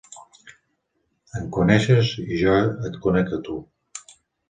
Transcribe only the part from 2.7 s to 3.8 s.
et conec a tu.